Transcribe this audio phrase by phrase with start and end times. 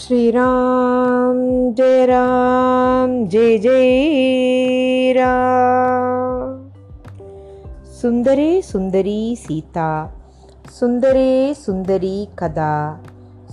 [0.00, 1.38] श्रीराम
[1.74, 6.54] जय राम जय जय राम
[8.00, 9.90] सुन्दरे सुन्दरी सीता
[10.70, 12.74] सुन्दरे सुन्दरी कदा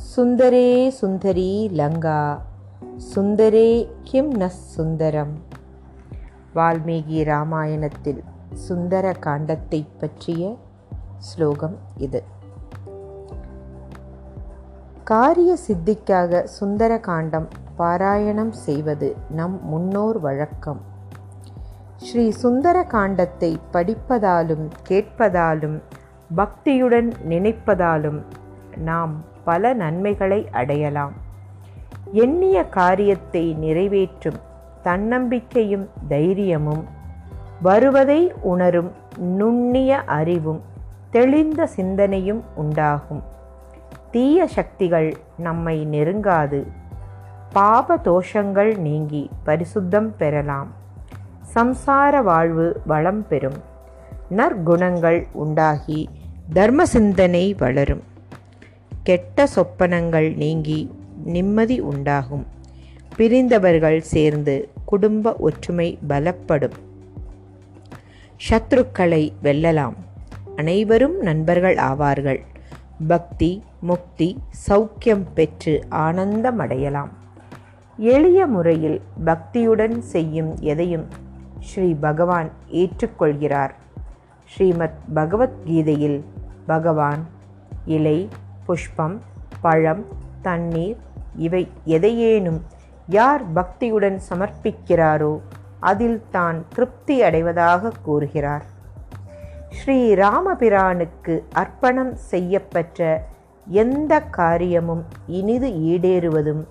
[0.07, 2.23] सुन्दरे सुन्दरी लङ्गा
[3.13, 3.69] சுந்தரே
[4.03, 5.31] கிம் ந சுந்தரம்
[6.55, 8.19] வால்மீகி ராமாயணத்தில்
[8.65, 10.51] சுந்தர காண்டத்தை பற்றிய
[11.19, 12.19] ஸ்லோகம் இது
[15.08, 20.80] காரிய சித்திக்காக சுந்தர காண்டம் பாராயணம் செய்வது நம் முன்னோர் வழக்கம்.
[21.96, 25.82] ஸ்ரீ சுந்தர காண்டத்தை படிப்பதாலும் கேட்பதாலும்
[26.36, 28.22] பக்தியுடன் நினைப்பதாலும்
[28.76, 31.12] நாம் பல நன்மைகளை அடையலாம்.
[32.12, 34.38] எண்ணிய காரியத்தை நிறைவேற்றும்
[34.82, 36.84] தன்னம்பிக்கையும் தைரியமும்
[37.62, 40.62] வருவதை உணரும் நுண்ணிய அறிவும்
[41.10, 43.36] தெளிந்த சிந்தனையும் உண்டாகும்.
[44.18, 46.66] தீய சக்திகள் நம்மை நெருங்காது.
[47.52, 50.72] பாப தோஷங்கள் நீங்கி பரிசுத்தம் பெறலாம்.
[51.54, 53.62] சம்சார வாழ்வு வளம் பெறும்.
[54.36, 56.08] நற்குணங்கள் உண்டாகி
[56.52, 58.02] தர்ம சிந்தனை வளரும்.
[59.02, 62.46] கெட்ட சொப்பனங்கள் நீங்கி நிம்மதி உண்டாகும்.
[63.16, 66.76] பிரிந்தவர்கள் சேர்ந்து குடும்ப ஒற்றுமை பலப்படும்.
[68.50, 69.94] சத்ருக்களை வெல்லலாம்.
[70.56, 72.40] அனைவரும் நண்பர்கள் ஆவார்கள்.
[73.06, 77.08] பக்தி முக்தி சௌக்கியம் பெற்று ஆனந்தமடையலாம்.
[77.96, 81.06] எளிய முறையில் பக்தியுடன் செய்யும் எதையும்
[81.60, 83.70] ஸ்ரீ பகவான் ஏற்றுக்கொள்கிறார்.
[84.44, 86.24] ஸ்ரீமத் பகவத்கீதையில்
[86.66, 87.26] பகவான்
[87.84, 88.28] இலை
[88.66, 89.20] புஷ்பம்
[89.60, 90.04] பழம்
[90.42, 90.96] தண்ணீர்
[91.36, 92.60] இவை எதையேனும்
[93.08, 95.40] யார் பக்தியுடன் சமர்ப்பிக்கிறாரோ
[95.80, 98.64] அதில் தான் திருப்தி அடைவதாக கூறுகிறார்.
[99.68, 103.26] ஸ்ரீ ராமபிரானுக்கு அர்ப்பணம் செய்யப்பட்ட
[103.66, 106.62] எந்த காரியமும் இனிது ஈடேறுவதும்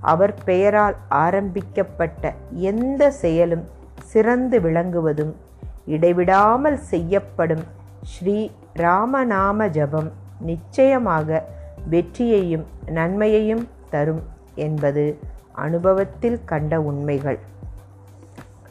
[0.00, 3.64] அவர் பெயரால் ஆரம்பிக்கப்பட்ட எந்த செயலும்
[4.02, 5.32] சிறந்து விளங்குவதும்
[5.86, 7.64] இடைவிடாமல் செய்யப்படும்
[8.02, 10.10] ஸ்ரீ ராமநாம ஜபம்
[10.40, 11.42] நிச்சயமாக
[11.90, 14.22] வெற்றியையும் நன்மையையும் தரும்
[14.54, 15.18] என்பது
[15.52, 17.38] அனுபவத்தில் கண்ட உண்மைகள்.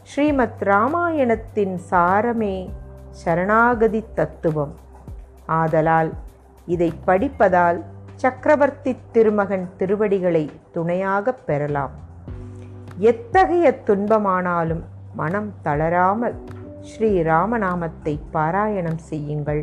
[0.02, 2.70] ஸ்ரீமத் ராமாயணத்தின் சாரமே
[3.22, 4.72] சரணாகதி தத்துவம்
[5.46, 6.10] ஆதலால்
[6.66, 7.78] இதை படிப்பதால்
[8.14, 11.94] சக்கரவர்த்தி திருமகன் திருவடிகளை துணையாக பெறலாம்.
[12.98, 14.82] எத்தகைய துன்பமானாலும்
[15.14, 16.36] மனம் தளராமல்
[16.80, 19.62] ஸ்ரீ ராமநாமத்தை பாராயணம் செய்யுங்கள்.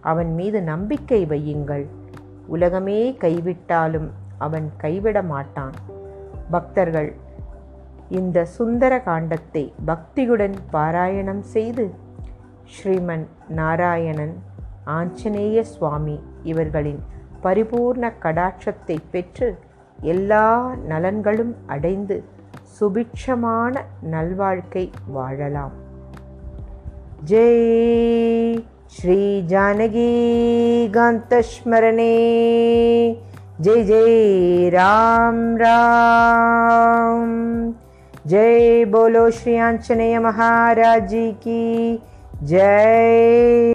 [0.00, 1.86] அவன் மீது நம்பிக்கை வையுங்கள்.
[2.46, 4.08] உலகமே கைவிட்டாலும்
[4.38, 5.74] அவன் கைவிட மாட்டான்.
[6.50, 7.10] பக்தர்கள்
[8.08, 11.84] இந்த சுந்தர காண்டத்தை பக்தியுடன் பாராயணம் செய்து
[12.70, 14.42] ஸ்ரீமன் நாராயணன்
[14.84, 17.02] ஆஞ்சநேய சுவாமி இவர்களின்
[17.42, 19.58] பரிபூர்ண கடாட்சத்தை பெற்று
[20.00, 22.24] எல்லா நலன்களும் அடைந்து
[22.80, 25.72] சுபிட்சமான நல்வாழ்க்கை வாழலாம்.
[27.24, 30.12] ஜெய் ஸ்ரீ ஜானகி
[30.90, 32.14] காந்தஸ்மரணே.
[33.62, 34.20] ஜெய் ஜெய்
[34.76, 37.28] ராம் ராம்.
[38.28, 42.02] ஜெய் போலோ ஸ்ரீ ஆஞ்சநேய மகாராஜி கி.
[42.42, 43.72] जय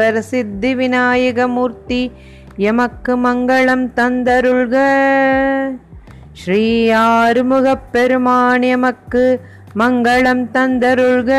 [0.00, 2.00] ஈஸ்வர் சித்தி விநாயகமூர்த்தி
[2.64, 4.76] எமக்கு மங்களம் தந்தருள்க
[6.32, 6.60] ஸ்ரீ
[6.98, 9.22] ஆறுமுகப் பெருமான் எமக்கு
[9.78, 11.32] மங்களம் தந்தருள்க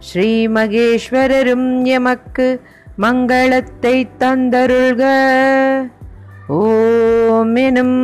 [0.00, 2.48] ஸ்ரீ மகேஸ்வரரும் எமக்கு
[2.98, 5.02] மங்களத்தை தந்தருள்க
[6.58, 7.98] ஓம் எனும்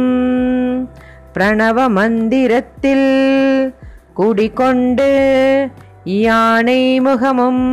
[1.34, 3.08] பிரணவ மந்திரத்தில்
[4.14, 5.12] குடிகொண்டு
[6.18, 7.64] யானை முகமும்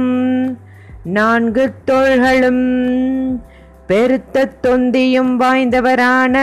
[1.06, 3.44] நான்கு தோள்களும்
[3.88, 6.38] பெருத்த தொந்தியும் வாய்ந்தவரான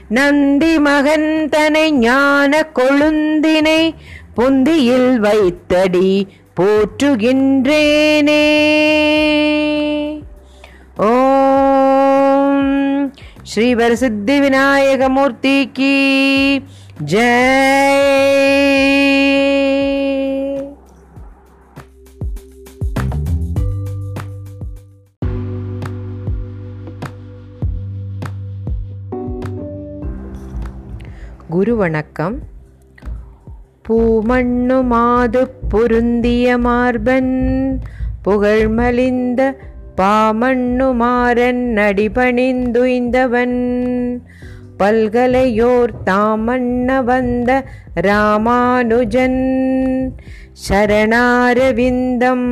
[0.09, 3.95] நந்தி மகந்தனை ஞான கொழுந்தினை
[4.37, 6.27] பொந்தியில் வைத்தடி
[6.59, 8.45] போற்றுகின்றேனே.
[10.97, 13.13] ஓம்
[13.43, 15.95] ஸ்ரீவர் சித்தி விநாயகமூர்த்திக்கு
[17.11, 19.26] ஜெய்.
[31.57, 32.35] குரு வணக்கம்
[33.85, 37.31] பூமண்ணு மாது பொருந்திய மார்பன்
[38.21, 39.41] புகழ் மலிந்த
[39.95, 43.57] பாமண்ணு மாறன் அடிபணிந்துய்ந்தவன்
[44.77, 47.51] பல்கலையோர் தாமண்ண வந்த
[48.01, 49.41] ராமானுஜன்
[50.67, 52.49] சரணாரவிந்தம்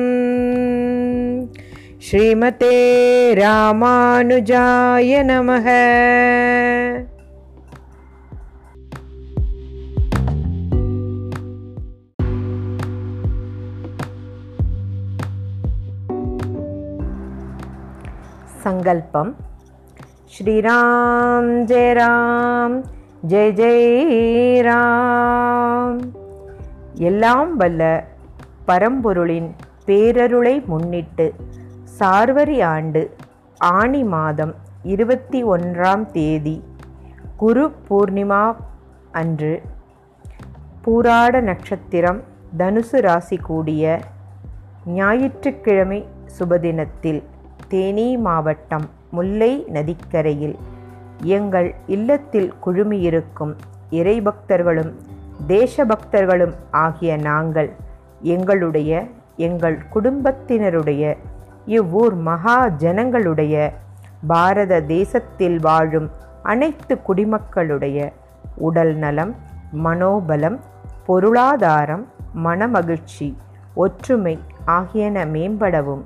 [2.12, 2.93] ஸ்ரீமதே
[3.33, 5.85] ராமானுஜாய நமக.
[18.67, 19.29] சங்கல்பம்.
[20.31, 22.75] ஸ்ரீராம் ஜெய ராம்
[23.27, 26.00] ஜெய் ஜெய் ராம்.
[27.09, 27.81] எல்லாம் வல்ல
[28.67, 29.50] பரம்பொருளின்
[29.86, 31.27] பேரருளை முன்னிட்டு
[32.00, 33.01] சார்வரி ஆண்டு
[33.62, 36.63] ஆணி மாதம் இருபத்தி ஒன்றாம் தேதி
[37.38, 38.43] குரு பூர்ணிமா
[39.12, 39.62] அன்று
[40.81, 42.21] பூராட நட்சத்திரம்
[42.57, 44.01] தனுசு ராசி கூடிய
[44.86, 46.05] ஞாயிற்றுக்கிழமை
[46.39, 47.24] சுபதினத்தில்
[47.67, 50.55] தேனி மாவட்டம் முல்லை நதிக்கரையில்.
[51.21, 53.55] எங்கள் இல்லத்தில் குழுமியிருக்கும்
[53.91, 54.91] இறைபக்தர்களும்
[55.47, 57.71] தேசபக்தர்களும் ஆகிய நாங்கள்
[58.21, 59.03] எங்களுடைய
[59.36, 61.17] எங்கள் குடும்பத்தினருடைய
[61.65, 63.74] இவ்வூர் மகா ஜனங்களுடைய
[64.27, 66.09] பாரத தேசத்தில் வாழும்
[66.43, 68.12] அனைத்து குடிமக்களுடைய
[68.55, 69.36] உடல் நலம்
[69.83, 70.59] மனோபலம்
[71.05, 72.05] பொருளாதாரம்
[72.43, 73.33] மனமகிழ்ச்சி
[73.74, 76.03] ஒற்றுமை ஆகியன மேம்படவும்.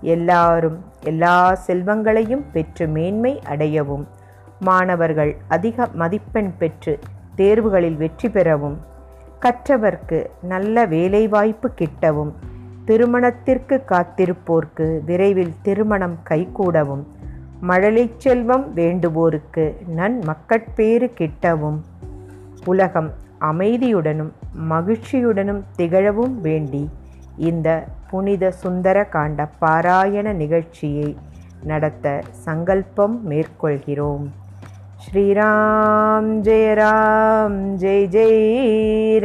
[0.00, 4.04] எல்லாரும் எல்லா செல்வங்களையும் பெற்று மேன்மை அடையவும்.
[4.60, 6.98] மாணவர்கள் அதிக மதிப்பெண் பெற்று
[7.36, 8.78] தேர்வுகளில் வெற்றி பெறவும்.
[9.40, 12.32] கற்றவர்க்கு நல்ல வேலைவாய்ப்பு கிட்டவும்.
[12.84, 17.04] திருமணத்திற்கு காத்திருப்போர்க்கு விரைவில் திருமணம் கைகூடவும்.
[17.68, 21.78] மழலைச் செல்வம் வேண்டுவோருக்கு நன் மக்கட்பேறு கிட்டவும்.
[22.64, 24.30] உலகம் அமைதியுடனும்
[24.70, 26.88] மகிழ்ச்சியுடனும் திகழவும் வேண்டி
[27.48, 27.68] இந்த
[28.10, 31.16] புனித சுந்தர காண்ட பாராயண நிகழ்ச்சியை
[31.64, 32.06] நடத்த
[32.44, 34.24] சங்கல்பம் மேற்கொள்கிறோம்.
[35.04, 38.42] ஸ்ரீராம் ஜெய ராம் ஜெய் ஜெய்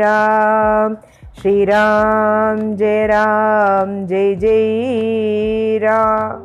[0.01, 0.95] ராம்.
[1.37, 6.39] ஸ்ரீராம் ஜெய ராம் ஜெய் ஜெய் ராம்.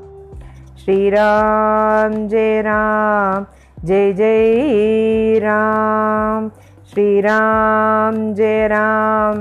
[0.82, 3.46] ஸ்ரீராம் ஜெய ராம்
[3.84, 6.46] ஜெய் ஜெய் ராம்.
[6.90, 9.40] ஸ்ரீராம் ஜெய ராம்